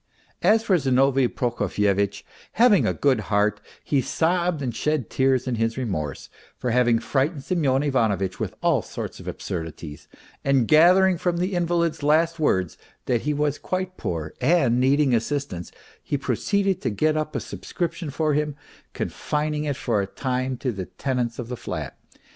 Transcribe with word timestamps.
As 0.41 0.63
for 0.63 0.75
Zinovy 0.79 1.27
Prokofyevitch, 1.27 2.23
having 2.53 2.87
a 2.87 2.93
good 2.95 3.19
heart, 3.29 3.61
he 3.83 4.01
sobbed 4.01 4.63
and 4.63 4.75
shed 4.75 5.11
tears 5.11 5.47
in 5.47 5.53
his 5.61 5.77
remorse, 5.77 6.27
for 6.57 6.71
having 6.71 6.97
frightened 6.97 7.43
Semyon 7.43 7.83
Ivanovitch 7.83 8.39
with 8.39 8.55
all 8.63 8.81
sorts 8.81 9.19
of 9.19 9.27
absurdities, 9.27 10.07
and 10.43 10.67
gathering 10.67 11.19
from 11.19 11.37
the 11.37 11.53
invalid's 11.53 12.01
last 12.01 12.39
words 12.39 12.79
that 13.05 13.21
he 13.21 13.33
was 13.35 13.59
quite 13.59 13.95
poor 13.95 14.33
and 14.41 14.79
needing 14.79 15.13
assistance, 15.13 15.71
he 16.01 16.17
proceeded 16.17 16.81
to 16.81 16.89
get 16.89 17.15
up 17.15 17.35
a 17.35 17.39
subscription 17.39 18.09
for 18.09 18.33
him, 18.33 18.55
con 18.95 19.09
fining 19.09 19.65
it 19.65 19.75
for 19.75 20.01
a 20.01 20.07
time 20.07 20.57
to 20.57 20.71
the 20.71 20.85
tenants 20.87 21.37
of 21.37 21.47
the 21.47 21.55
flat. 21.55 21.95